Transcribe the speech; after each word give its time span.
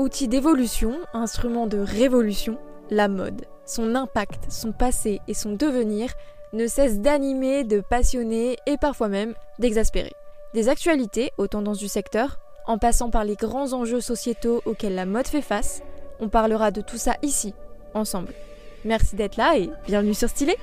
Outil 0.00 0.28
d'évolution, 0.28 0.94
instrument 1.12 1.66
de 1.66 1.76
révolution, 1.76 2.56
la 2.88 3.06
mode, 3.06 3.44
son 3.66 3.94
impact, 3.94 4.50
son 4.50 4.72
passé 4.72 5.20
et 5.28 5.34
son 5.34 5.52
devenir 5.52 6.10
ne 6.54 6.66
cessent 6.66 7.00
d'animer, 7.00 7.64
de 7.64 7.80
passionner 7.80 8.56
et 8.64 8.78
parfois 8.78 9.08
même 9.10 9.34
d'exaspérer. 9.58 10.14
Des 10.54 10.70
actualités 10.70 11.32
aux 11.36 11.48
tendances 11.48 11.76
du 11.76 11.86
secteur, 11.86 12.38
en 12.66 12.78
passant 12.78 13.10
par 13.10 13.24
les 13.24 13.36
grands 13.36 13.74
enjeux 13.74 14.00
sociétaux 14.00 14.62
auxquels 14.64 14.94
la 14.94 15.04
mode 15.04 15.28
fait 15.28 15.42
face, 15.42 15.82
on 16.18 16.30
parlera 16.30 16.70
de 16.70 16.80
tout 16.80 16.96
ça 16.96 17.16
ici, 17.20 17.52
ensemble. 17.92 18.32
Merci 18.86 19.16
d'être 19.16 19.36
là 19.36 19.58
et 19.58 19.68
bienvenue 19.86 20.14
sur 20.14 20.30
Stylé 20.30 20.56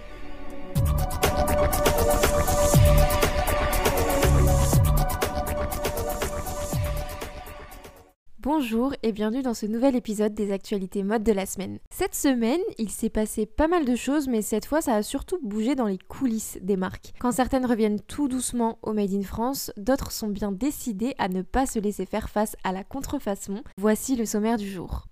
Bonjour 8.49 8.93
et 9.03 9.11
bienvenue 9.11 9.41
dans 9.41 9.53
ce 9.53 9.65
nouvel 9.65 9.97
épisode 9.97 10.33
des 10.33 10.53
actualités 10.53 11.03
mode 11.03 11.21
de 11.21 11.33
la 11.33 11.45
semaine. 11.45 11.79
Cette 11.89 12.15
semaine, 12.15 12.61
il 12.77 12.89
s'est 12.89 13.09
passé 13.09 13.45
pas 13.45 13.67
mal 13.67 13.83
de 13.83 13.93
choses, 13.97 14.29
mais 14.29 14.41
cette 14.41 14.65
fois, 14.65 14.79
ça 14.79 14.95
a 14.95 15.03
surtout 15.03 15.37
bougé 15.43 15.75
dans 15.75 15.87
les 15.87 15.97
coulisses 15.97 16.57
des 16.61 16.77
marques. 16.77 17.11
Quand 17.19 17.33
certaines 17.33 17.65
reviennent 17.65 17.99
tout 17.99 18.29
doucement 18.29 18.79
au 18.83 18.93
Made 18.93 19.13
in 19.13 19.23
France, 19.23 19.73
d'autres 19.75 20.13
sont 20.13 20.29
bien 20.29 20.53
décidées 20.53 21.13
à 21.17 21.27
ne 21.27 21.41
pas 21.41 21.65
se 21.65 21.77
laisser 21.77 22.05
faire 22.05 22.29
face 22.29 22.55
à 22.63 22.71
la 22.71 22.85
contrefaçon. 22.85 23.63
Voici 23.77 24.15
le 24.15 24.25
sommaire 24.25 24.55
du 24.55 24.71
jour. 24.71 25.07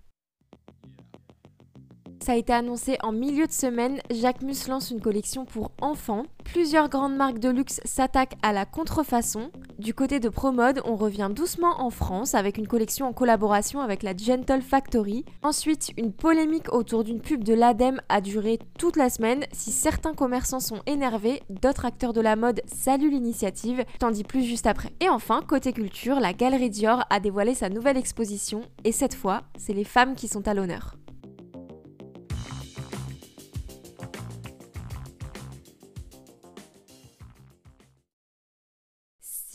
Ça 2.25 2.31
a 2.31 2.37
été 2.37 2.53
annoncé 2.53 2.97
en 3.03 3.11
milieu 3.11 3.47
de 3.47 3.51
semaine, 3.51 3.99
Jacquemus 4.11 4.69
lance 4.69 4.91
une 4.91 5.01
collection 5.01 5.43
pour 5.43 5.71
enfants. 5.81 6.23
Plusieurs 6.45 6.87
grandes 6.87 7.17
marques 7.17 7.39
de 7.39 7.49
luxe 7.49 7.81
s'attaquent 7.83 8.37
à 8.41 8.53
la 8.53 8.65
contrefaçon. 8.65 9.51
Du 9.77 9.93
côté 9.93 10.21
de 10.21 10.29
Promode, 10.29 10.81
on 10.85 10.95
revient 10.95 11.29
doucement 11.29 11.81
en 11.81 11.89
France 11.89 12.33
avec 12.33 12.57
une 12.57 12.67
collection 12.67 13.07
en 13.07 13.13
collaboration 13.13 13.81
avec 13.81 14.03
la 14.03 14.15
Gentle 14.15 14.61
Factory. 14.61 15.25
Ensuite, 15.43 15.91
une 15.97 16.13
polémique 16.13 16.71
autour 16.71 17.03
d'une 17.03 17.19
pub 17.19 17.43
de 17.43 17.53
l'ADEME 17.53 17.99
a 18.07 18.21
duré 18.21 18.57
toute 18.79 18.95
la 18.95 19.09
semaine. 19.09 19.43
Si 19.51 19.71
certains 19.71 20.13
commerçants 20.13 20.61
sont 20.61 20.79
énervés, 20.85 21.43
d'autres 21.49 21.83
acteurs 21.83 22.13
de 22.13 22.21
la 22.21 22.37
mode 22.37 22.61
saluent 22.67 23.11
l'initiative. 23.11 23.83
T'en 23.99 24.11
dis 24.11 24.23
plus 24.23 24.43
juste 24.43 24.65
après. 24.65 24.93
Et 25.01 25.09
enfin, 25.09 25.41
côté 25.45 25.73
culture, 25.73 26.21
la 26.21 26.31
Galerie 26.31 26.69
Dior 26.69 27.03
a 27.09 27.19
dévoilé 27.19 27.53
sa 27.53 27.67
nouvelle 27.67 27.97
exposition 27.97 28.61
et 28.85 28.93
cette 28.93 29.13
fois, 29.13 29.41
c'est 29.57 29.73
les 29.73 29.83
femmes 29.83 30.15
qui 30.15 30.29
sont 30.29 30.47
à 30.47 30.53
l'honneur. 30.53 30.95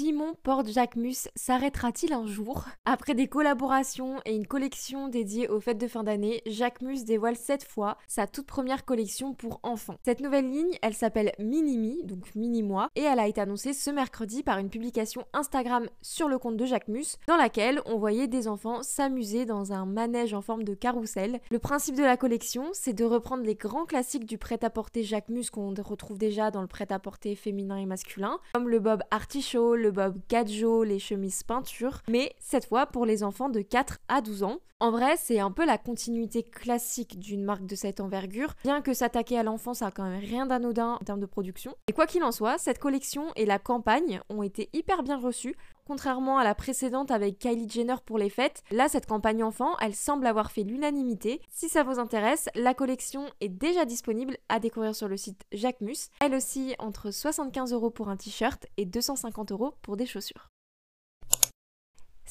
Simon 0.01 0.33
Porte-Jacquemus 0.45 1.29
s'arrêtera-t-il 1.37 2.15
un 2.15 2.27
jour? 2.27 2.65
Après 2.87 3.15
des 3.15 3.27
collaborations 3.27 4.17
et 4.25 4.35
une 4.35 4.47
collection 4.47 5.09
dédiée 5.09 5.47
aux 5.47 5.61
fêtes 5.61 5.77
de 5.77 5.89
fin 5.89 6.05
d'année, 6.05 6.41
Jacquemus 6.47 7.05
dévoile 7.05 7.37
cette 7.37 7.65
fois 7.65 7.99
sa 8.09 8.27
toute 8.27 8.47
première 8.47 8.87
collection 8.87 9.35
pour 9.35 9.61
enfants. 9.63 9.99
Cette 10.03 10.21
nouvelle 10.21 10.49
ligne, 10.49 10.79
elle 10.81 10.95
s'appelle 10.95 11.33
Minimi, 11.39 12.03
donc 12.05 12.35
Mini-moi, 12.35 12.89
et 12.97 13.03
elle 13.03 13.19
a 13.19 13.29
été 13.29 13.43
annoncée 13.43 13.75
ce 13.75 13.91
mercredi 13.91 14.43
par 14.43 14.57
une 14.57 14.71
publication 14.71 15.27
Instagram 15.35 15.87
sur 16.01 16.29
le 16.29 16.39
compte 16.39 16.57
de 16.57 16.65
Jacquemus, 16.65 17.19
dans 17.27 17.37
laquelle 17.37 17.83
on 17.85 17.99
voyait 17.99 18.27
des 18.27 18.49
enfants 18.49 18.83
s'amuser 18.83 19.45
dans 19.45 19.75
un 19.75 19.85
manège 19.85 20.33
en 20.33 20.41
forme 20.41 20.65
de 20.65 20.73
carrousel. 20.73 21.41
Le 21.51 21.59
principe 21.59 21.97
de 21.97 22.05
la 22.05 22.17
collection, 22.17 22.71
c'est 22.73 22.95
de 22.95 23.05
reprendre 23.05 23.45
les 23.45 23.55
grands 23.55 23.85
classiques 23.85 24.25
du 24.25 24.39
prêt-à-porter 24.39 25.03
Jacquemus 25.03 25.51
qu'on 25.51 25.75
retrouve 25.75 26.17
déjà 26.17 26.51
dans 26.51 26.63
le 26.63 26.69
prêt-à-porter 26.69 27.35
féminin 27.35 27.77
et 27.77 27.85
masculin, 27.85 28.39
comme 28.55 28.71
le 28.71 28.79
bob 28.79 29.03
artichaut, 29.11 29.77
le 29.77 29.90
bob 29.91 30.19
gadjo, 30.29 30.85
les 30.85 30.99
chemises 30.99 31.43
peinture, 31.43 32.03
mais 32.09 32.35
cette 32.39 32.67
fois 32.67 32.87
pour 32.87 33.07
les 33.07 33.23
enfants 33.23 33.49
de 33.49 33.61
4 33.61 33.99
à 34.09 34.21
12 34.21 34.43
ans. 34.43 34.61
En 34.83 34.91
vrai, 34.91 35.19
c'est 35.19 35.39
un 35.39 35.51
peu 35.51 35.67
la 35.67 35.77
continuité 35.77 36.43
classique 36.43 37.19
d'une 37.19 37.45
marque 37.45 37.67
de 37.67 37.75
cette 37.75 38.01
envergure, 38.01 38.55
bien 38.65 38.81
que 38.81 38.95
s'attaquer 38.95 39.39
à 39.39 39.43
l'enfant, 39.43 39.75
ça 39.75 39.89
a 39.89 39.91
quand 39.91 40.09
même 40.09 40.19
rien 40.19 40.47
d'anodin 40.47 40.97
en 40.99 41.05
termes 41.05 41.21
de 41.21 41.27
production. 41.27 41.75
Et 41.87 41.93
quoi 41.93 42.07
qu'il 42.07 42.25
en 42.25 42.33
soit, 42.33 42.57
cette 42.57 42.79
collection 42.79 43.27
et 43.37 43.45
la 43.45 43.59
campagne 43.59 44.23
ont 44.31 44.43
été 44.43 44.71
hyper 44.73 45.03
bien 45.03 45.19
reçues. 45.19 45.55
Contrairement 45.87 46.39
à 46.39 46.45
la 46.45 46.55
précédente 46.55 47.11
avec 47.11 47.39
Kylie 47.41 47.69
Jenner 47.69 47.97
pour 48.07 48.17
les 48.17 48.31
fêtes, 48.31 48.63
là 48.71 48.89
cette 48.89 49.07
campagne 49.07 49.43
enfant, 49.43 49.77
elle 49.81 49.95
semble 49.95 50.27
avoir 50.27 50.51
fait 50.51 50.63
l'unanimité. 50.63 51.43
Si 51.51 51.69
ça 51.69 51.83
vous 51.83 51.99
intéresse, 51.99 52.49
la 52.55 52.75
collection 52.75 53.27
est 53.41 53.49
déjà 53.49 53.85
disponible 53.85 54.39
à 54.49 54.61
découvrir 54.61 54.95
sur 54.95 55.09
le 55.09 55.17
site 55.17 55.45
Jacquemus. 55.53 56.09
Elle 56.21 56.37
aussi 56.37 56.75
entre 56.79 57.11
75 57.11 57.73
euros 57.73 57.91
pour 57.91 58.09
un 58.09 58.17
t-shirt 58.17 58.67
et 58.77 58.87
250 58.87 59.51
euros 59.53 59.75
pour 59.83 59.97
des 59.97 60.07
chaussures. 60.07 60.51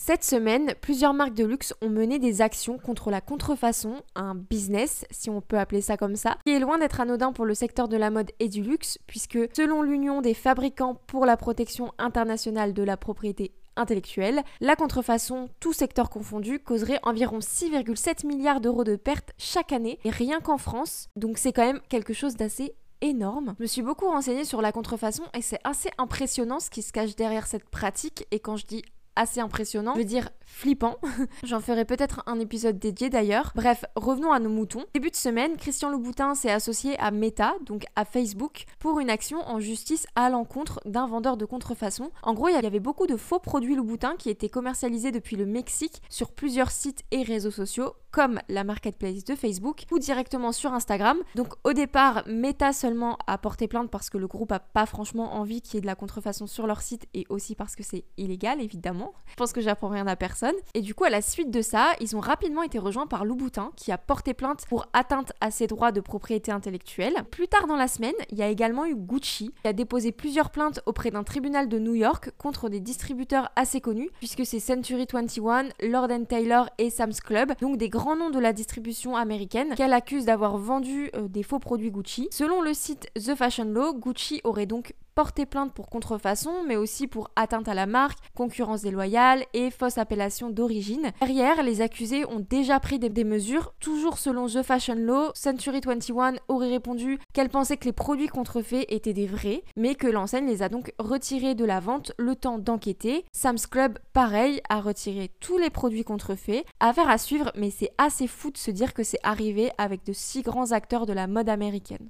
Cette 0.02 0.24
semaine, 0.24 0.74
plusieurs 0.80 1.14
marques 1.14 1.34
de 1.34 1.44
luxe 1.44 1.74
ont 1.82 1.90
mené 1.90 2.20
des 2.20 2.42
actions 2.42 2.78
contre 2.78 3.12
la 3.12 3.20
contrefaçon, 3.20 4.02
un 4.16 4.34
business, 4.34 5.06
si 5.12 5.30
on 5.30 5.42
peut 5.42 5.60
appeler 5.60 5.82
ça 5.82 5.98
comme 5.98 6.16
ça, 6.16 6.38
qui 6.46 6.54
est 6.54 6.60
loin 6.60 6.78
d'être 6.78 7.02
anodin 7.02 7.34
pour 7.34 7.46
le 7.46 7.54
secteur 7.54 7.90
de 7.90 7.98
la 7.98 8.10
mode 8.10 8.32
et 8.40 8.48
du 8.48 8.64
luxe, 8.64 8.98
puisque 9.08 9.38
selon 9.54 9.82
l'Union 9.82 10.22
des 10.22 10.34
fabricants 10.34 10.96
pour 10.96 11.26
la 11.26 11.36
protection 11.36 11.92
internationale 11.98 12.74
de 12.74 12.82
la 12.82 12.96
propriété 12.96 13.52
intellectuelle, 13.76 14.42
la 14.62 14.76
contrefaçon, 14.76 15.50
tout 15.60 15.74
secteur 15.74 16.10
confondu, 16.10 16.60
causerait 16.60 17.00
environ 17.04 17.40
6,7 17.40 18.26
milliards 18.26 18.62
d'euros 18.62 18.86
de 18.86 18.96
pertes 18.96 19.34
chaque 19.38 19.74
année, 19.74 20.00
et 20.06 20.10
rien 20.10 20.40
qu'en 20.40 20.58
France, 20.58 21.10
donc 21.18 21.38
c'est 21.38 21.54
quand 21.54 21.66
même 21.66 21.82
quelque 21.90 22.14
chose 22.14 22.36
d'assez 22.36 22.74
énorme. 23.02 23.56
Je 23.58 23.64
me 23.64 23.68
suis 23.68 23.82
beaucoup 23.82 24.08
renseignée 24.08 24.46
sur 24.46 24.62
la 24.62 24.72
contrefaçon 24.72 25.24
et 25.34 25.42
c'est 25.42 25.60
assez 25.64 25.90
impressionnant 25.98 26.60
ce 26.60 26.70
qui 26.70 26.82
se 26.82 26.92
cache 26.92 27.16
derrière 27.16 27.48
cette 27.48 27.70
pratique. 27.70 28.28
Et 28.32 28.40
quand 28.40 28.58
je 28.58 28.66
dis 28.66 28.84
assez 29.16 29.40
impressionnant, 29.40 29.94
je 29.94 30.00
veux 30.00 30.06
dire 30.06 30.30
flippant. 30.50 30.98
J'en 31.44 31.60
ferai 31.60 31.86
peut-être 31.86 32.24
un 32.26 32.40
épisode 32.40 32.80
dédié 32.80 33.10
d'ailleurs. 33.10 33.54
Bref, 33.56 33.86
revenons 33.96 34.32
à 34.32 34.40
nos 34.40 34.50
moutons. 34.50 34.86
Début 34.94 35.12
de 35.12 35.16
semaine, 35.16 35.56
Christian 35.56 35.90
Louboutin 35.90 36.36
s'est 36.36 36.52
associé 36.52 37.00
à 37.00 37.12
Meta, 37.12 37.54
donc 37.66 37.86
à 37.96 38.04
Facebook, 38.04 38.66
pour 38.80 39.00
une 39.00 39.10
action 39.10 39.40
en 39.48 39.60
justice 39.60 40.08
à 40.16 40.30
l'encontre 40.30 40.82
d'un 40.86 41.08
vendeur 41.08 41.38
de 41.38 41.46
contrefaçon. 41.46 42.12
En 42.24 42.34
gros, 42.34 42.50
il 42.50 42.54
y 42.54 42.58
avait 42.58 42.80
beaucoup 42.80 43.08
de 43.08 43.16
faux 43.16 43.40
produits 43.40 43.76
Louboutin 43.76 44.16
qui 44.18 44.30
étaient 44.30 44.50
commercialisés 44.50 45.12
depuis 45.12 45.36
le 45.36 45.46
Mexique 45.46 46.02
sur 46.10 46.32
plusieurs 46.32 46.72
sites 46.72 47.04
et 47.12 47.22
réseaux 47.22 47.52
sociaux, 47.52 47.94
comme 48.12 48.40
la 48.50 48.64
marketplace 48.64 49.24
de 49.24 49.36
Facebook 49.36 49.84
ou 49.92 50.00
directement 50.00 50.52
sur 50.52 50.74
Instagram. 50.74 51.18
Donc 51.36 51.54
au 51.64 51.74
départ, 51.74 52.24
Meta 52.28 52.74
seulement 52.74 53.18
a 53.28 53.38
porté 53.38 53.68
plainte 53.68 53.92
parce 53.92 54.10
que 54.10 54.18
le 54.18 54.28
groupe 54.28 54.52
a 54.52 54.60
pas 54.60 54.88
franchement 54.88 55.36
envie 55.36 55.62
qu'il 55.62 55.76
y 55.76 55.78
ait 55.78 55.82
de 55.82 55.86
la 55.86 55.96
contrefaçon 55.96 56.48
sur 56.48 56.66
leur 56.66 56.82
site 56.82 57.08
et 57.14 57.26
aussi 57.30 57.56
parce 57.56 57.76
que 57.76 57.84
c'est 57.84 58.06
illégal 58.18 58.62
évidemment. 58.62 59.14
Je 59.28 59.36
pense 59.36 59.54
que 59.54 59.62
j'apprends 59.62 59.90
rien 59.90 60.08
à 60.08 60.16
personne. 60.16 60.39
Et 60.74 60.82
du 60.82 60.94
coup, 60.94 61.04
à 61.04 61.10
la 61.10 61.22
suite 61.22 61.52
de 61.52 61.62
ça, 61.62 61.94
ils 62.00 62.16
ont 62.16 62.20
rapidement 62.20 62.64
été 62.64 62.80
rejoints 62.80 63.08
par 63.08 63.26
Louboutin 63.26 63.72
qui 63.76 63.92
a 63.92 63.98
porté 63.98 64.34
plainte 64.34 64.66
pour 64.68 64.88
atteinte 64.94 65.34
à 65.42 65.52
ses 65.52 65.68
droits 65.68 65.92
de 65.92 66.02
propriété 66.02 66.52
intellectuelle. 66.52 67.16
Plus 67.32 67.48
tard 67.48 67.68
dans 67.68 67.76
la 67.76 67.88
semaine, 67.88 68.14
il 68.30 68.38
y 68.38 68.44
a 68.44 68.48
également 68.50 68.86
eu 68.86 68.96
Gucci 68.96 69.52
qui 69.62 69.68
a 69.68 69.74
déposé 69.74 70.12
plusieurs 70.12 70.50
plaintes 70.50 70.82
auprès 70.86 71.12
d'un 71.12 71.24
tribunal 71.24 71.70
de 71.70 71.80
New 71.80 71.96
York 71.96 72.32
contre 72.38 72.70
des 72.70 72.80
distributeurs 72.80 73.50
assez 73.56 73.82
connus 73.82 74.10
puisque 74.20 74.46
c'est 74.46 74.60
Century 74.60 75.06
21, 75.12 75.70
Lord 75.84 76.10
Taylor 76.28 76.70
et 76.78 76.90
Sam's 76.90 77.22
Club, 77.22 77.54
donc 77.62 77.78
des 77.78 77.90
grands 77.90 78.16
noms 78.16 78.30
de 78.30 78.40
la 78.40 78.54
distribution 78.54 79.16
américaine 79.16 79.76
qu'elle 79.76 79.94
accuse 79.94 80.26
d'avoir 80.26 80.58
vendu 80.58 81.10
euh, 81.16 81.28
des 81.28 81.44
faux 81.44 81.60
produits 81.60 81.92
Gucci. 81.92 82.28
Selon 82.32 82.62
le 82.62 82.74
site 82.74 83.10
The 83.16 83.36
Fashion 83.36 83.66
Law, 83.66 83.94
Gucci 83.94 84.42
aurait 84.44 84.66
donc 84.66 84.94
porté 85.20 85.46
plainte 85.46 85.74
pour 85.74 85.90
contrefaçon, 85.90 86.64
mais 86.66 86.78
aussi 86.78 87.06
pour 87.06 87.30
atteinte 87.36 87.68
à 87.68 87.74
la 87.74 87.88
marque, 87.88 88.20
concurrence 88.36 88.84
déloyale 88.84 89.44
et 89.54 89.70
fausse 89.70 89.98
appellation 89.98 90.50
d'origine. 90.50 91.12
Derrière, 91.20 91.62
les 91.62 91.82
accusés 91.82 92.24
ont 92.24 92.40
déjà 92.40 92.80
pris 92.80 93.00
des, 93.00 93.26
mesures. 93.26 93.74
Toujours 93.82 94.18
selon 94.18 94.48
The 94.48 94.64
Fashion 94.64 94.96
Law, 94.96 95.32
Century 95.34 95.82
21 95.86 96.36
aurait 96.48 96.70
répondu 96.70 97.20
qu'elle 97.34 97.50
pensait 97.50 97.76
que 97.76 97.84
les 97.84 97.92
produits 97.92 98.30
contrefaits 98.30 98.86
étaient 98.88 99.12
des 99.12 99.28
vrais, 99.28 99.66
mais 99.76 99.94
que 99.94 100.08
l'enseigne 100.08 100.48
les 100.48 100.64
a 100.64 100.70
donc 100.70 100.94
retirés 101.00 101.54
de 101.54 101.66
la 101.66 101.82
vente 101.82 102.14
le 102.18 102.38
temps 102.38 102.58
d'enquêter. 102.58 103.26
Sam's 103.34 103.68
Club, 103.68 104.00
pareil, 104.14 104.62
a 104.70 104.80
retiré 104.80 105.32
tous 105.42 105.58
les 105.58 105.70
produits 105.70 106.06
contrefaits. 106.06 106.64
Affaire 106.80 107.10
à 107.10 107.18
suivre, 107.18 107.52
mais 107.58 107.72
c'est 107.72 107.92
assez 107.98 108.28
fou 108.28 108.52
de 108.52 108.58
se 108.58 108.72
dire 108.72 108.94
que 108.94 109.04
c'est 109.04 109.20
arrivé 109.24 109.70
avec 109.78 110.06
de 110.06 110.14
si 110.14 110.44
grands 110.44 110.72
acteurs 110.72 111.06
de 111.06 111.12
la 111.12 111.28
mode 111.28 111.50
américaine. 111.50 112.08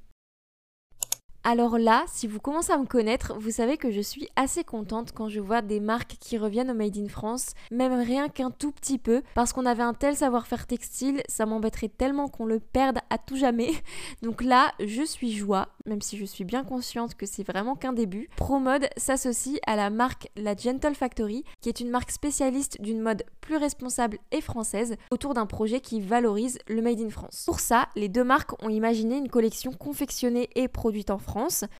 Alors 1.45 1.77
là, 1.77 2.03
si 2.07 2.27
vous 2.27 2.39
commencez 2.39 2.73
à 2.73 2.77
me 2.77 2.85
connaître, 2.85 3.33
vous 3.39 3.49
savez 3.49 3.77
que 3.77 3.91
je 3.91 4.01
suis 4.01 4.27
assez 4.35 4.65
contente 4.65 5.13
quand 5.13 5.29
je 5.29 5.39
vois 5.39 5.61
des 5.61 5.79
marques 5.79 6.17
qui 6.19 6.37
reviennent 6.37 6.69
au 6.69 6.73
Made 6.73 6.97
in 6.97 7.07
France, 7.07 7.53
même 7.71 7.93
rien 7.93 8.27
qu'un 8.27 8.51
tout 8.51 8.73
petit 8.73 8.97
peu, 8.97 9.23
parce 9.35 9.53
qu'on 9.53 9.65
avait 9.65 9.81
un 9.81 9.93
tel 9.93 10.17
savoir-faire 10.17 10.67
textile, 10.67 11.23
ça 11.29 11.45
m'embêterait 11.45 11.87
tellement 11.87 12.27
qu'on 12.27 12.45
le 12.45 12.59
perde 12.59 12.99
à 13.09 13.17
tout 13.17 13.37
jamais. 13.37 13.71
Donc 14.21 14.43
là, 14.43 14.73
je 14.81 15.01
suis 15.01 15.31
joie, 15.31 15.69
même 15.85 16.01
si 16.01 16.17
je 16.17 16.25
suis 16.25 16.43
bien 16.43 16.65
consciente 16.65 17.15
que 17.15 17.25
c'est 17.25 17.47
vraiment 17.47 17.75
qu'un 17.75 17.93
début. 17.93 18.29
ProMode 18.35 18.89
s'associe 18.97 19.59
à 19.65 19.77
la 19.77 19.89
marque 19.89 20.29
La 20.35 20.57
Gentle 20.57 20.93
Factory, 20.93 21.45
qui 21.61 21.69
est 21.69 21.79
une 21.79 21.89
marque 21.89 22.11
spécialiste 22.11 22.81
d'une 22.81 23.01
mode 23.01 23.23
plus 23.39 23.55
responsable 23.55 24.19
et 24.33 24.41
française, 24.41 24.97
autour 25.09 25.33
d'un 25.35 25.45
projet 25.45 25.79
qui 25.79 26.01
valorise 26.01 26.59
le 26.67 26.81
Made 26.81 26.99
in 26.99 27.09
France. 27.09 27.43
Pour 27.45 27.61
ça, 27.61 27.87
les 27.95 28.09
deux 28.09 28.25
marques 28.25 28.61
ont 28.61 28.69
imaginé 28.69 29.15
une 29.15 29.29
collection 29.29 29.71
confectionnée 29.71 30.49
et 30.55 30.67
produite 30.67 31.09
en 31.09 31.17
France 31.17 31.28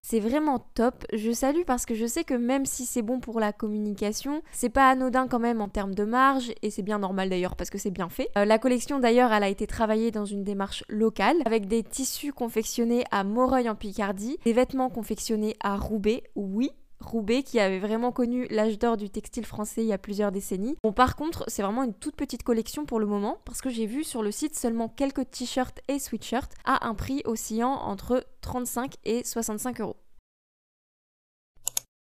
C'est 0.02 0.20
vraiment 0.20 0.58
top. 0.74 1.04
Je 1.12 1.32
salue 1.32 1.62
parce 1.66 1.86
que 1.86 1.94
je 1.94 2.06
sais 2.06 2.24
que 2.24 2.34
même 2.34 2.66
si 2.66 2.86
c'est 2.86 3.02
bon 3.02 3.20
pour 3.20 3.40
la 3.40 3.52
communication, 3.52 4.42
c'est 4.52 4.68
pas 4.68 4.88
anodin 4.88 5.26
quand 5.28 5.38
même 5.38 5.60
en 5.60 5.68
termes 5.68 5.94
de 5.94 6.04
marge 6.04 6.52
et 6.62 6.70
c'est 6.70 6.82
bien 6.82 6.98
normal 6.98 7.30
d'ailleurs 7.30 7.56
parce 7.56 7.70
que 7.70 7.78
c'est 7.78 7.90
bien 7.90 8.08
fait. 8.08 8.28
Euh, 8.36 8.44
la 8.44 8.58
collection 8.58 8.98
d'ailleurs, 8.98 9.32
elle 9.32 9.42
a 9.42 9.48
été 9.48 9.66
travaillée 9.66 10.10
dans 10.10 10.24
une 10.24 10.44
démarche 10.44 10.84
locale 10.88 11.36
avec 11.44 11.66
des 11.66 11.82
tissus 11.82 12.32
confectionnés 12.32 13.04
à 13.10 13.24
Moreuil 13.24 13.68
en 13.68 13.74
Picardie, 13.74 14.38
des 14.44 14.52
vêtements 14.52 14.90
confectionnés 14.90 15.56
à 15.60 15.76
Roubaix, 15.76 16.22
oui, 16.34 16.70
Roubaix 17.00 17.42
qui 17.42 17.60
avait 17.60 17.78
vraiment 17.78 18.12
connu 18.12 18.46
l'âge 18.50 18.78
d'or 18.78 18.96
du 18.96 19.10
textile 19.10 19.46
français 19.46 19.82
il 19.82 19.88
y 19.88 19.92
a 19.92 19.98
plusieurs 19.98 20.32
décennies. 20.32 20.76
Bon 20.82 20.92
par 20.92 21.16
contre 21.16 21.44
c'est 21.48 21.62
vraiment 21.62 21.84
une 21.84 21.94
toute 21.94 22.16
petite 22.16 22.42
collection 22.42 22.84
pour 22.84 23.00
le 23.00 23.06
moment 23.06 23.38
parce 23.44 23.60
que 23.60 23.70
j'ai 23.70 23.86
vu 23.86 24.04
sur 24.04 24.22
le 24.22 24.30
site 24.30 24.56
seulement 24.56 24.88
quelques 24.88 25.30
t-shirts 25.30 25.80
et 25.88 25.98
sweatshirts 25.98 26.52
à 26.64 26.86
un 26.86 26.94
prix 26.94 27.22
oscillant 27.24 27.72
entre 27.72 28.24
35 28.40 28.94
et 29.04 29.24
65 29.24 29.80
euros. 29.80 29.96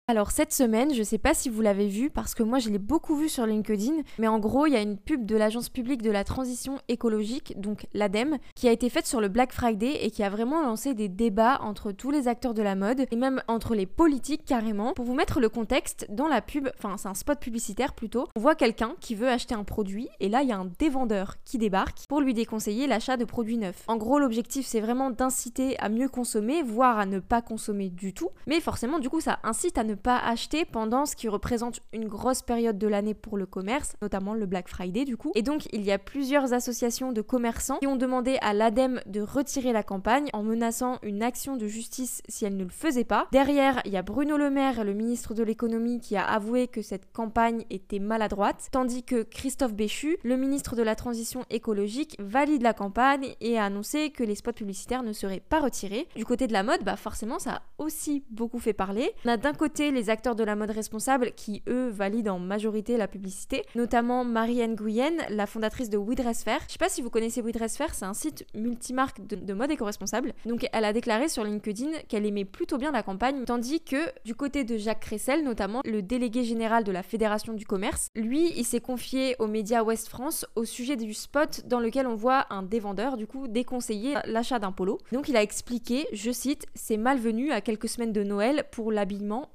Alors 0.08 0.31
cette 0.31 0.53
semaine, 0.53 0.94
je 0.94 1.03
sais 1.03 1.19
pas 1.19 1.35
si 1.35 1.49
vous 1.49 1.62
l'avez 1.62 1.88
vu 1.88 2.11
parce 2.11 2.37
que 2.37 2.44
moi 2.44 2.61
je 2.61 2.70
l'ai 2.70 2.79
beaucoup 2.79 3.17
vu 3.17 3.29
sur 3.29 3.44
LinkedIn, 3.44 4.03
mais 4.20 4.29
en 4.29 4.38
gros 4.38 4.67
il 4.67 4.73
y 4.73 4.76
a 4.76 4.81
une 4.81 4.99
pub 4.99 5.26
de 5.26 5.35
l'agence 5.35 5.69
publique 5.69 6.00
de 6.00 6.12
la 6.12 6.23
transition 6.23 6.79
écologique, 6.87 7.61
donc 7.61 7.88
l'ADEME, 7.93 8.38
qui 8.55 8.69
a 8.69 8.70
été 8.70 8.88
faite 8.88 9.08
sur 9.08 9.20
le 9.20 9.26
Black 9.26 9.53
Friday 9.53 10.05
et 10.05 10.12
qui 10.12 10.23
a 10.23 10.31
vraiment 10.31 10.62
lancé 10.62 10.94
des 10.94 11.08
débats 11.08 11.58
entre 11.61 11.91
tous 11.91 12.12
les 12.12 12.29
acteurs 12.29 12.55
de 12.55 12.62
la 12.62 12.76
mode 12.76 13.05
et 13.11 13.17
même 13.17 13.43
entre 13.49 13.75
les 13.75 13.87
politiques 13.87 14.44
carrément. 14.44 14.93
Pour 14.93 15.06
vous 15.06 15.14
mettre 15.17 15.41
le 15.41 15.49
contexte, 15.49 16.06
dans 16.08 16.29
la 16.29 16.41
pub, 16.41 16.69
enfin 16.79 16.97
c'est 16.99 17.08
un 17.08 17.14
spot 17.14 17.41
publicitaire 17.41 17.93
plutôt, 17.93 18.29
on 18.37 18.41
voit 18.41 18.55
quelqu'un 18.55 18.93
qui 19.00 19.17
veut 19.17 19.29
acheter 19.29 19.56
un 19.56 19.64
produit 19.64 20.08
et 20.20 20.29
là 20.29 20.44
il 20.44 20.49
y 20.49 20.53
a 20.53 20.56
un 20.56 20.70
dévendeur 20.79 21.35
qui 21.44 21.58
débarque 21.58 22.05
pour 22.08 22.20
lui 22.20 22.32
déconseiller 22.32 22.87
l'achat 22.87 23.17
de 23.17 23.25
produits 23.25 23.58
neufs. 23.58 23.82
En 23.88 23.97
gros 23.97 24.20
l'objectif 24.20 24.67
c'est 24.67 24.81
vraiment 24.81 25.11
d'inciter 25.11 25.76
à 25.81 25.88
mieux 25.88 26.08
consommer, 26.08 26.62
voire 26.62 27.00
à 27.00 27.06
ne 27.06 27.19
pas 27.19 27.43
consommer 27.43 27.88
du 27.91 28.14
tout, 28.14 28.31
mais 28.47 28.61
forcément 28.61 29.00
du 29.00 29.11
coup 29.11 29.20
ça 29.20 29.41
incite 29.43 29.79
à 29.79 29.82
ne 29.82 29.95
pas 29.96 30.19
acheter 30.19 30.64
pendant 30.64 31.06
ce 31.06 31.16
qui 31.16 31.28
représente 31.28 31.81
une 31.93 32.08
grosse 32.08 32.43
période 32.43 32.78
de 32.78 32.87
l'année 32.87 33.14
pour 33.14 33.37
le 33.37 33.46
commerce, 33.46 33.96
notamment 34.02 34.34
le 34.34 34.46
Black 34.46 34.69
Friday 34.69 35.04
du 35.04 35.16
coup. 35.16 35.32
Et 35.34 35.43
donc 35.43 35.66
il 35.72 35.82
y 35.82 35.93
a 35.93 35.98
plusieurs 35.98 36.52
associations 36.52 37.12
de 37.12 37.20
commerçants 37.20 37.78
qui 37.78 37.87
ont 37.87 37.96
demandé 37.96 38.38
à 38.43 38.54
l'ADEME 38.54 39.00
de 39.06 39.20
retirer 39.20 39.72
la 39.72 39.82
campagne 39.82 40.28
en 40.32 40.43
menaçant 40.43 40.98
une 41.02 41.22
action 41.22 41.56
de 41.56 41.66
justice 41.66 42.22
si 42.28 42.44
elle 42.44 42.56
ne 42.56 42.64
le 42.64 42.70
faisait 42.70 43.04
pas. 43.04 43.26
Derrière, 43.32 43.81
il 43.84 43.93
y 43.93 43.96
a 43.96 44.02
Bruno 44.02 44.37
Le 44.37 44.50
Maire, 44.50 44.84
le 44.84 44.94
ministre 44.94 45.34
de 45.34 45.43
l'économie, 45.43 46.00
qui 46.00 46.16
a 46.16 46.25
avoué 46.25 46.69
que 46.69 46.82
cette 46.82 47.12
campagne 47.12 47.64
était 47.70 47.98
maladroite, 47.98 48.69
tandis 48.70 49.02
que 49.02 49.22
Christophe 49.22 49.75
Béchu, 49.75 50.19
le 50.22 50.37
ministre 50.37 50.76
de 50.76 50.82
la 50.82 50.94
transition 50.94 51.44
écologique, 51.50 52.16
valide 52.19 52.62
la 52.62 52.75
campagne 52.75 53.34
et 53.40 53.58
a 53.58 53.64
annoncé 53.64 54.10
que 54.10 54.25
les 54.25 54.34
spots 54.34 54.52
publicitaires 54.52 55.02
ne 55.02 55.12
seraient 55.12 55.40
pas 55.40 55.60
retirés. 55.60 56.08
Du 56.16 56.25
côté 56.25 56.46
de 56.46 56.52
la 56.52 56.62
mode, 56.62 56.84
bah 56.84 56.96
forcément 56.96 57.38
ça 57.38 57.50
a 57.52 57.62
aussi 57.78 58.25
beaucoup 58.31 58.58
fait 58.58 58.72
parler. 58.72 59.12
On 59.25 59.31
a 59.31 59.37
d'un 59.37 59.52
côté 59.52 59.86
les 59.91 60.11
acteurs 60.11 60.35
de 60.35 60.44
la 60.44 60.56
mode 60.56 60.71
responsable 60.71 61.33
qui, 61.37 61.62
eux, 61.69 61.88
valident 61.88 62.29
en 62.29 62.38
majorité 62.38 62.97
la 62.97 63.09
publicité, 63.09 63.65
notamment 63.75 64.25
Marianne 64.25 64.75
Guyenne, 64.75 65.23
la 65.31 65.47
fondatrice 65.47 65.91
de 65.91 65.97
We 65.97 66.17
Dress 66.17 66.44
Fair. 66.44 66.61
Je 66.67 66.73
sais 66.73 66.79
pas 66.79 66.88
si 66.88 67.03
vous 67.03 67.11
connaissez 67.11 67.41
We 67.43 67.53
Dress 67.53 67.77
Fair, 67.77 67.94
c'est 67.94 68.05
un 68.05 68.15
site 68.15 68.44
multimarque 68.55 69.27
de, 69.27 69.55
mode 69.55 69.71
éco-responsable. 69.71 70.33
Donc 70.44 70.67
elle 70.73 70.85
a 70.85 70.93
déclaré 70.93 71.29
sur 71.29 71.44
LinkedIn 71.44 71.91
qu'elle 72.09 72.27
aimait 72.27 72.44
plutôt 72.44 72.79
bien 72.79 72.93
la 72.93 73.03
campagne, 73.03 73.44
tandis 73.44 73.81
que 73.81 73.97
du 74.25 74.35
côté 74.35 74.65
de 74.65 74.77
Jacques 74.77 75.00
Cressel, 75.00 75.44
notamment 75.44 75.81
le 75.85 76.03
délégué 76.03 76.44
général 76.44 76.85
de 76.85 76.93
la 76.93 77.03
Fédération 77.03 77.53
du 77.53 77.67
commerce, 77.67 78.11
lui, 78.15 78.53
il 78.56 78.65
s'est 78.65 78.81
confié 78.81 79.37
aux 79.39 79.47
médias 79.47 79.82
Ouest 79.82 80.09
France 80.09 80.47
au 80.55 80.65
sujet 80.65 80.97
du 80.97 81.15
spot 81.15 81.62
dans 81.67 81.81
lequel 81.81 82.06
on 82.06 82.15
voit 82.15 82.47
un 82.50 82.62
dévendeur, 82.62 83.17
du 83.17 83.27
coup, 83.27 83.49
déconseiller 83.49 84.15
l'achat 84.25 84.59
d'un 84.59 84.73
polo. 84.73 84.99
Donc 85.12 85.29
il 85.29 85.37
a 85.37 85.43
expliqué, 85.43 86.06
je 86.12 86.31
cite, 86.31 86.67
c'est 86.75 86.97
malvenu 86.97 87.53
à 87.53 87.61
quelques 87.61 87.89
semaines 87.89 88.12
de 88.12 88.23
Noël 88.23 88.65
pour 88.71 88.93
l'habillement, 88.93 89.49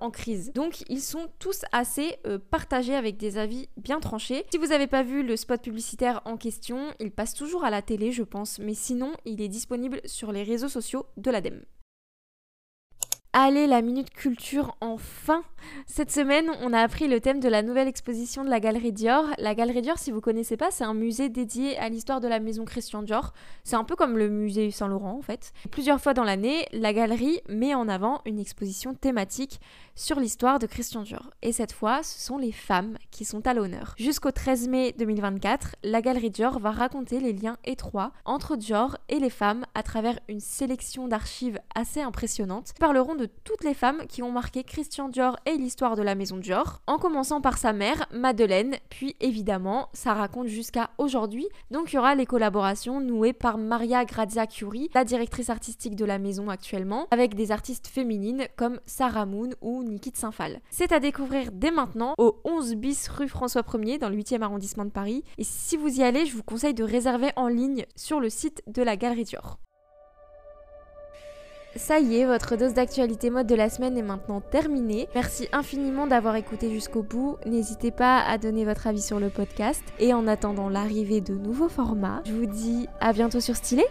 en 0.00 0.10
crise. 0.10 0.52
Donc 0.52 0.84
ils 0.88 1.00
sont 1.00 1.28
tous 1.38 1.62
assez 1.72 2.16
euh, 2.26 2.38
partagés 2.38 2.94
avec 2.94 3.16
des 3.16 3.38
avis 3.38 3.68
bien 3.76 4.00
tranchés. 4.00 4.44
Si 4.50 4.58
vous 4.58 4.68
n'avez 4.68 4.86
pas 4.86 5.02
vu 5.02 5.22
le 5.22 5.36
spot 5.36 5.62
publicitaire 5.62 6.22
en 6.24 6.36
question, 6.36 6.92
il 7.00 7.10
passe 7.10 7.34
toujours 7.34 7.64
à 7.64 7.70
la 7.70 7.82
télé 7.82 8.12
je 8.12 8.22
pense, 8.22 8.58
mais 8.58 8.74
sinon 8.74 9.12
il 9.24 9.40
est 9.40 9.48
disponible 9.48 10.00
sur 10.04 10.32
les 10.32 10.42
réseaux 10.42 10.68
sociaux 10.68 11.06
de 11.16 11.30
l'ADEME. 11.30 11.62
Allez, 13.38 13.66
la 13.66 13.82
minute 13.82 14.08
culture 14.08 14.78
enfin 14.80 15.42
Cette 15.86 16.10
semaine, 16.10 16.50
on 16.62 16.72
a 16.72 16.80
appris 16.80 17.06
le 17.06 17.20
thème 17.20 17.38
de 17.38 17.50
la 17.50 17.60
nouvelle 17.60 17.86
exposition 17.86 18.42
de 18.44 18.48
la 18.48 18.60
Galerie 18.60 18.92
Dior. 18.92 19.26
La 19.36 19.54
Galerie 19.54 19.82
Dior, 19.82 19.98
si 19.98 20.10
vous 20.10 20.22
connaissez 20.22 20.56
pas, 20.56 20.70
c'est 20.70 20.84
un 20.84 20.94
musée 20.94 21.28
dédié 21.28 21.76
à 21.76 21.90
l'histoire 21.90 22.22
de 22.22 22.28
la 22.28 22.40
maison 22.40 22.64
Christian 22.64 23.02
Dior. 23.02 23.34
C'est 23.62 23.76
un 23.76 23.84
peu 23.84 23.94
comme 23.94 24.16
le 24.16 24.30
musée 24.30 24.70
Saint-Laurent 24.70 25.18
en 25.18 25.20
fait. 25.20 25.52
Plusieurs 25.70 26.00
fois 26.00 26.14
dans 26.14 26.24
l'année, 26.24 26.64
la 26.72 26.94
galerie 26.94 27.42
met 27.46 27.74
en 27.74 27.88
avant 27.88 28.22
une 28.24 28.38
exposition 28.38 28.94
thématique 28.94 29.60
sur 29.96 30.20
l'histoire 30.20 30.58
de 30.58 30.66
Christian 30.66 31.02
Dior. 31.02 31.30
Et 31.42 31.52
cette 31.52 31.72
fois, 31.72 32.02
ce 32.02 32.20
sont 32.20 32.38
les 32.38 32.52
femmes 32.52 32.98
qui 33.10 33.24
sont 33.24 33.46
à 33.46 33.54
l'honneur. 33.54 33.94
Jusqu'au 33.98 34.30
13 34.30 34.68
mai 34.68 34.94
2024, 34.98 35.76
la 35.82 36.02
Galerie 36.02 36.30
Dior 36.30 36.58
va 36.60 36.70
raconter 36.70 37.18
les 37.18 37.32
liens 37.32 37.56
étroits 37.64 38.12
entre 38.24 38.56
Dior 38.56 38.98
et 39.08 39.18
les 39.18 39.30
femmes 39.30 39.64
à 39.74 39.82
travers 39.82 40.20
une 40.28 40.40
sélection 40.40 41.08
d'archives 41.08 41.58
assez 41.74 42.02
impressionnantes. 42.02 42.72
Nous 42.76 42.86
parleront 42.86 43.14
de 43.14 43.26
toutes 43.44 43.64
les 43.64 43.74
femmes 43.74 44.02
qui 44.06 44.22
ont 44.22 44.30
marqué 44.30 44.62
Christian 44.62 45.08
Dior 45.08 45.38
et 45.46 45.56
l'histoire 45.56 45.96
de 45.96 46.02
la 46.02 46.14
maison 46.14 46.36
Dior, 46.36 46.82
en 46.86 46.98
commençant 46.98 47.40
par 47.40 47.56
sa 47.56 47.72
mère, 47.72 48.06
Madeleine, 48.12 48.76
puis 48.90 49.16
évidemment, 49.20 49.88
ça 49.94 50.12
raconte 50.12 50.48
jusqu'à 50.48 50.90
aujourd'hui. 50.98 51.48
Donc 51.70 51.92
il 51.92 51.96
y 51.96 51.98
aura 51.98 52.14
les 52.14 52.26
collaborations 52.26 53.00
nouées 53.00 53.32
par 53.32 53.56
Maria 53.56 54.04
Grazia 54.04 54.46
Curie, 54.46 54.90
la 54.94 55.04
directrice 55.04 55.48
artistique 55.48 55.96
de 55.96 56.04
la 56.04 56.18
maison 56.18 56.50
actuellement, 56.50 57.06
avec 57.10 57.34
des 57.34 57.50
artistes 57.50 57.86
féminines 57.86 58.46
comme 58.56 58.78
Sarah 58.84 59.24
Moon 59.24 59.50
ou 59.62 59.85
Niki 59.86 60.10
de 60.10 60.16
Saint-Phal. 60.16 60.60
C'est 60.70 60.92
à 60.92 61.00
découvrir 61.00 61.52
dès 61.52 61.70
maintenant 61.70 62.14
au 62.18 62.40
11 62.44 62.74
bis 62.76 63.08
rue 63.08 63.28
François 63.28 63.62
1er 63.62 63.98
dans 63.98 64.08
le 64.08 64.16
8e 64.16 64.42
arrondissement 64.42 64.84
de 64.84 64.90
Paris. 64.90 65.24
Et 65.38 65.44
si 65.44 65.76
vous 65.76 66.00
y 66.00 66.02
allez, 66.02 66.26
je 66.26 66.36
vous 66.36 66.42
conseille 66.42 66.74
de 66.74 66.84
réserver 66.84 67.30
en 67.36 67.48
ligne 67.48 67.86
sur 67.96 68.20
le 68.20 68.30
site 68.30 68.62
de 68.66 68.82
la 68.82 68.96
Galerie 68.96 69.24
Dior. 69.24 69.58
Ça 71.76 72.00
y 72.00 72.16
est, 72.16 72.24
votre 72.24 72.56
dose 72.56 72.72
d'actualité 72.72 73.28
mode 73.28 73.46
de 73.46 73.54
la 73.54 73.68
semaine 73.68 73.98
est 73.98 74.02
maintenant 74.02 74.40
terminée. 74.40 75.08
Merci 75.14 75.46
infiniment 75.52 76.06
d'avoir 76.06 76.34
écouté 76.36 76.70
jusqu'au 76.70 77.02
bout. 77.02 77.36
N'hésitez 77.44 77.90
pas 77.90 78.20
à 78.20 78.38
donner 78.38 78.64
votre 78.64 78.86
avis 78.86 79.02
sur 79.02 79.20
le 79.20 79.28
podcast. 79.28 79.82
Et 79.98 80.14
en 80.14 80.26
attendant 80.26 80.70
l'arrivée 80.70 81.20
de 81.20 81.34
nouveaux 81.34 81.68
formats, 81.68 82.22
je 82.24 82.32
vous 82.32 82.46
dis 82.46 82.88
à 83.00 83.12
bientôt 83.12 83.40
sur 83.40 83.56
Stylé. 83.56 83.84